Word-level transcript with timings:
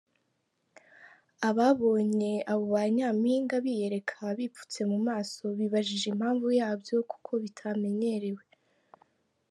Ababonye 1.49 2.33
abo 2.51 2.65
ba 2.73 2.83
Nyampinga 2.95 3.55
biyereka 3.65 4.17
bipfuse 4.37 4.81
mu 4.91 4.99
maso 5.07 5.43
bibajije 5.59 6.05
impamvu 6.13 6.47
yabyo 6.59 6.95
kuko 7.11 7.31
bitamenyerewe. 7.43 8.43